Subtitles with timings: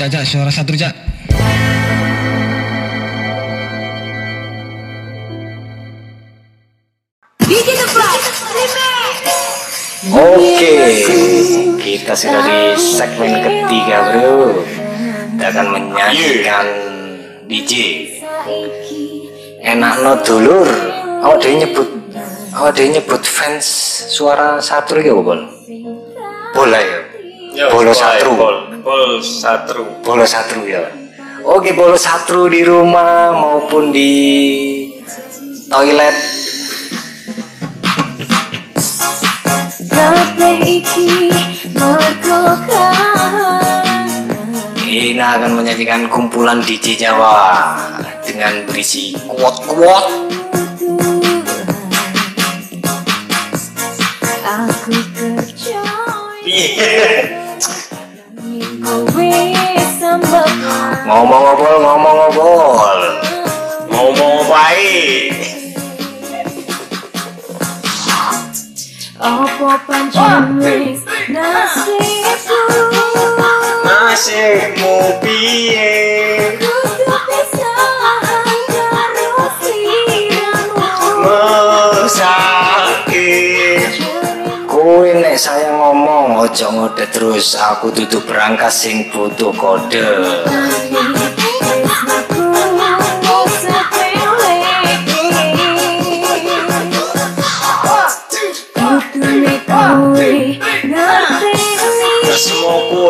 [0.00, 0.96] Cak, cak, suara satu, cak.
[10.08, 10.72] Oke,
[11.76, 14.64] kita sudah di segmen ketiga bro.
[15.36, 16.66] Kita akan menyanyikan
[17.44, 17.72] DJ.
[19.60, 20.64] Enak no dulur.
[21.20, 21.88] Oh dia nyebut,
[22.56, 23.68] oh dia nyebut fans
[24.08, 25.44] suara satu ya bol.
[26.56, 27.68] Bola ya.
[27.68, 28.32] Bolo satru.
[28.32, 30.00] Bol, bol satru.
[30.00, 30.88] Bolo satru ya.
[31.44, 34.12] Oke bolo satru di rumah maupun di
[35.72, 36.16] toilet
[44.90, 47.72] Ini akan menyajikan kumpulan DJ Jawa
[48.20, 50.04] dengan berisi kuat-kuat
[54.44, 57.39] Aku percaya
[61.10, 63.00] ngomong ngobol ngomong ngobol
[63.90, 65.34] Ngomong baik.
[69.20, 72.62] Apa pancen wis nasibku
[73.84, 75.92] Nasibmu piye?
[76.56, 78.22] Kudu pisahan
[78.70, 80.88] karo sliramu
[82.00, 83.28] Mesake.
[84.64, 90.08] Kowe nek saya ngomong ojo ngode terus aku tutup berangkas sing butuh kode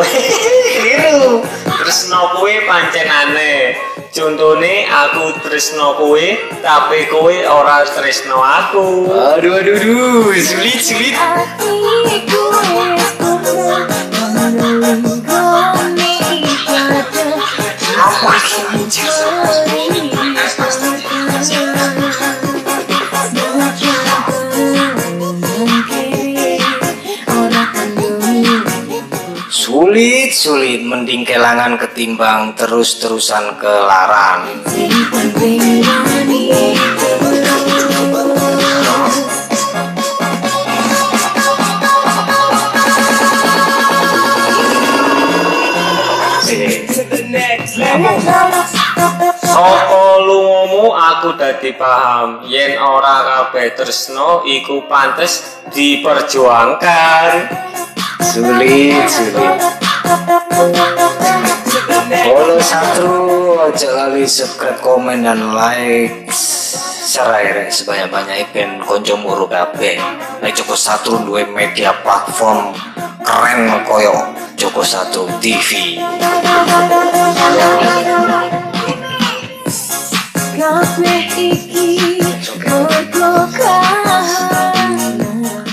[0.00, 0.08] kowe
[0.72, 1.44] keliru.
[1.84, 3.76] Tresno kowe pancen aneh.
[4.10, 6.26] Contone aku tresno kowe,
[6.64, 9.06] tapi kowe ora tresno aku.
[9.36, 11.14] Aduh aduh aduh sulit sulit
[18.00, 19.19] Apa sih
[30.90, 34.58] mending kelangan ketimbang terus-terusan kelaran.
[49.46, 50.90] Saka lungamu?
[50.90, 52.42] Aku dadi paham.
[52.50, 57.46] Yen ora kabeh tresno iku pantes diperjuangkan.
[58.20, 59.49] Sulit sulit
[62.70, 63.10] satu
[63.58, 66.30] ojo lali subscribe komen dan like.
[67.10, 68.78] Serai sebanyak-banyak ben.
[68.86, 69.98] Konco muru kabeh.
[70.38, 72.70] Nek Joko satu duwe media platform
[73.26, 74.14] keren koyo
[74.54, 75.98] Joko satu TV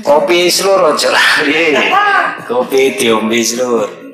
[0.00, 1.76] kopi seluruh ojo lali.
[2.48, 4.07] Kopi diombe seluruh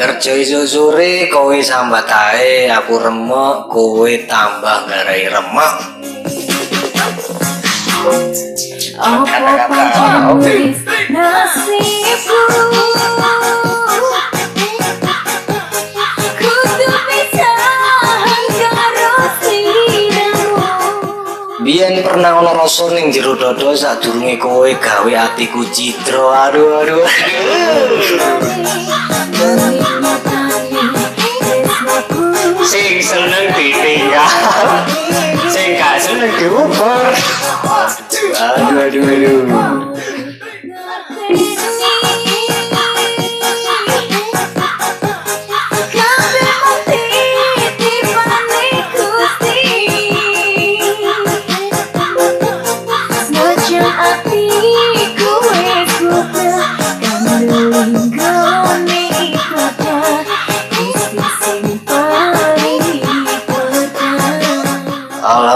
[0.00, 5.76] kerja iso sore kowe sambat ae aku remek kowe tambah garai remek.
[8.96, 10.72] Apa pancen
[11.12, 12.40] nasibku
[21.60, 27.04] Biyen pernah ono rasa ning jero dodo sadurunge kowe gawe atiku citro aduh aduh.
[32.64, 34.32] Sing seneng ditinggal,
[35.52, 37.12] sing gak seneng diuber.
[38.40, 39.40] aduh aduh aduh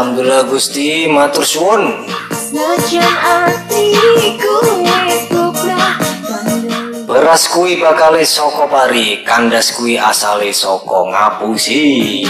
[0.04, 2.04] Alhamdulillah Gusti matur suwun.
[7.08, 12.20] Beras kuwi bakale saka pari kandas kuwi asale saka ngapusi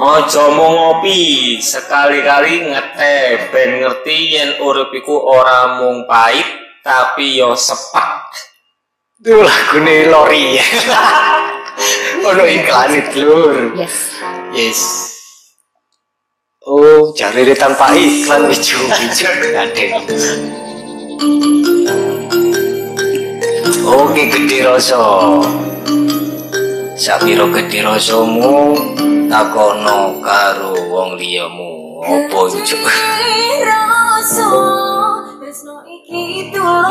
[0.00, 6.46] Ojo mau ngopi, sekali-kali ngeteh ben ngerti yen urip iku ora mung pahit
[6.82, 8.30] tapi yo sepak.
[9.20, 10.56] Itu lagune lori.
[12.32, 13.76] Ono iklan itu lur.
[13.76, 13.96] Yes.
[14.56, 15.09] Yes.
[16.68, 19.96] Oh, jare tanpa iklan ijo ijo ngene.
[23.88, 25.00] Oke gede rasa.
[27.00, 28.76] Sakira gede rasamu
[29.32, 32.76] takono karo wong liyamu apa ijo.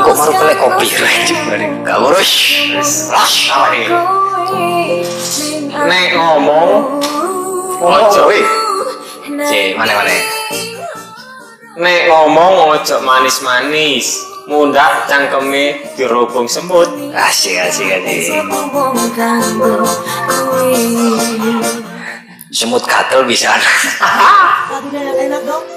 [0.01, 1.37] Kok mau kalah kopi lagi?
[1.85, 2.33] gak urus.
[2.73, 3.53] rush, rush.
[5.77, 6.97] Nek ngomong,
[7.77, 8.68] ngomong,
[9.47, 10.39] Si, mana-mana?
[11.79, 14.27] nek ngomong ojo manis-manis.
[14.49, 16.89] Mundak cangkeme dirobong semut.
[17.13, 18.41] Asik asik asik.
[22.49, 23.53] Semut gatel bisa.
[23.53, 25.61] Berapa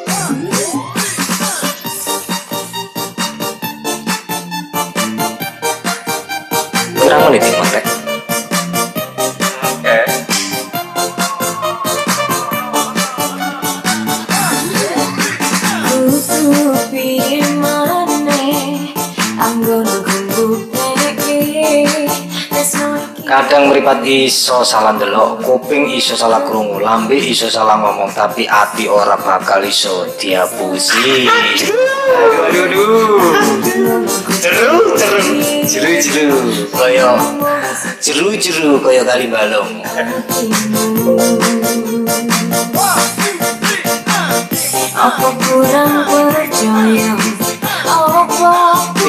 [23.82, 29.18] Meripat iso salah delok, kuping iso salah krungu, lambe iso salah ngomong, tapi ati ora
[29.18, 31.26] bakal iso diapusi.
[31.26, 34.06] Aduh, aduh, aduh.
[34.38, 35.18] Jeru, jeru,
[35.66, 36.38] jeru, jeru,
[36.70, 37.10] koyo
[37.98, 39.82] jeru, jeru, koyo kali balong.
[44.94, 47.10] Apa kurang percaya
[47.82, 48.54] Apa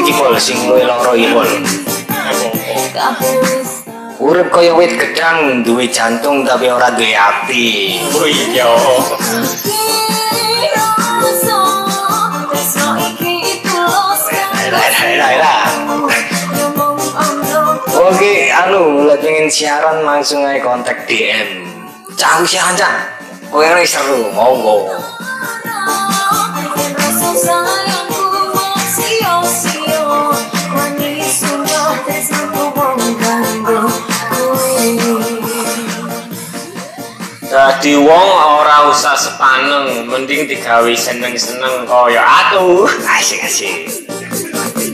[0.01, 1.45] Iki pol sing luwe loro iki pol.
[2.93, 3.72] kabeh
[4.23, 7.99] Urip koyo wit gedang, duwe jantung tapi ora duwe ati.
[8.15, 8.63] Oh iya.
[18.03, 21.67] Oke, anu, lagi pengen siaran langsung aja kontak DM.
[22.15, 22.95] Cang siaran cang.
[23.51, 24.87] Kowe seru, monggo.
[37.63, 38.27] Dadi wong
[38.59, 42.83] ora usah sepaneng, mending digawe seneng-seneng kaya aku.
[43.07, 43.87] Asik asik.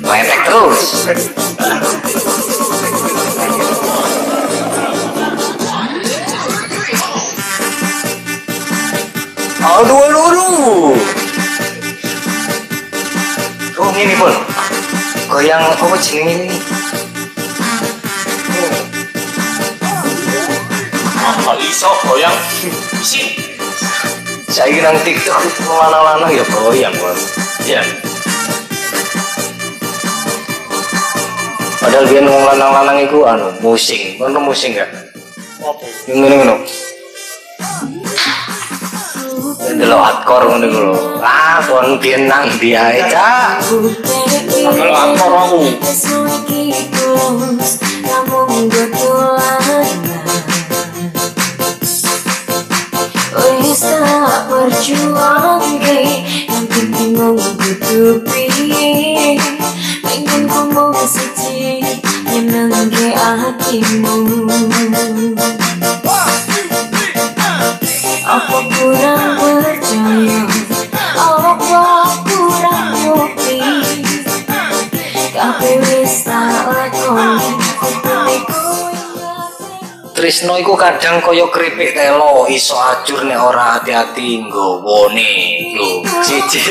[0.05, 1.09] Lepek terus.
[9.65, 10.93] Aduh, aduh.
[13.81, 14.33] Oh, ini pun.
[15.25, 16.78] Goyang apa jenenge ini?
[21.79, 22.35] Iso goyang?
[22.99, 23.39] Sih.
[24.51, 27.15] Saya kira nang TikTok lanang-lanang ya goyang, Bang.
[27.63, 27.79] Iya.
[31.79, 34.91] Padahal dia ngomong lanang-lanang itu anu musing, kan musing gak?
[36.03, 36.55] Ngene ngono.
[39.71, 40.95] Delok hardcore ngono iku lho.
[41.23, 43.63] Ah, kon biyen nang ndi ae, Cak.
[44.67, 45.63] Kalau aktor aku.
[53.69, 55.61] Berjuang
[56.49, 58.49] yang penting mau tutupi
[60.01, 61.77] pengen ngomong siji
[62.25, 64.49] nyeneng ke hatimu.
[68.25, 70.41] Apa kurang percaya?
[71.13, 73.61] Apa kurang bukti
[75.29, 77.58] kabeh wis tak lakoni
[80.29, 85.33] Trisno iku kadang kaya keripik telo iso ajur nek ora hati-hati nggowone
[85.73, 86.05] lho.
[86.21, 86.69] Siji.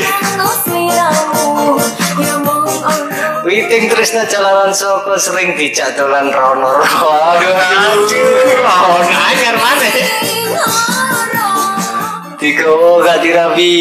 [3.42, 6.86] Witing Trisno jalanan soko sering dijak dolan rono.
[6.86, 8.62] Aduh, aduh.
[8.62, 9.90] Oh, anyar mana?
[12.38, 13.74] Digowo gak dirapi.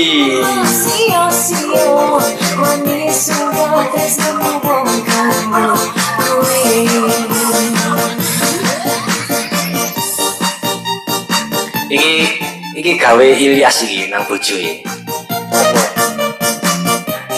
[13.07, 14.83] Gawe Ilyas iki nang bojoe.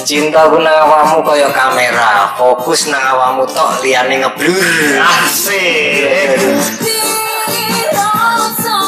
[0.02, 4.66] Cintaku nang awakmu kaya kamera, fokus nang awakmu tok liyane ngeblur.
[4.98, 6.42] Asik.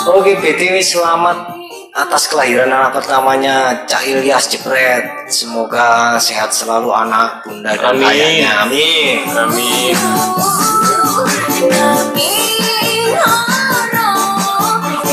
[0.09, 1.53] Oke, BTW selamat
[1.93, 5.29] atas kelahiran anak pertamanya Cak Ilyas Jepret.
[5.29, 8.09] Semoga sehat selalu anak, bunda dan Amin.
[8.09, 8.51] ayahnya.
[8.65, 9.17] Amin.
[9.29, 9.93] Amin.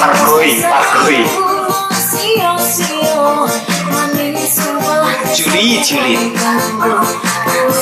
[0.00, 1.47] Parkoi, parkoi.
[5.32, 6.16] Juli, Juli.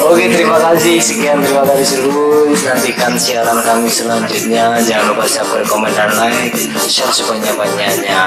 [0.07, 1.03] Oke, terima kasih.
[1.03, 2.55] Sekian terima kasih seluruh.
[2.55, 4.79] Nantikan siaran kami selanjutnya.
[4.79, 6.55] Jangan lupa subscribe, komen, dan like.
[6.87, 8.23] Share sebanyak-banyaknya.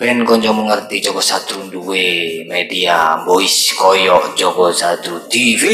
[0.00, 5.68] Ben konco mengerti Joko Satu duwe media boys koyo Joko Satu TV.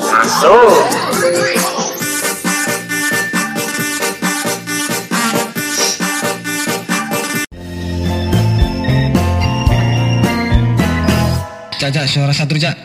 [0.00, 0.82] Masuk.
[11.82, 12.78] Cak, cak, suara satu, cak.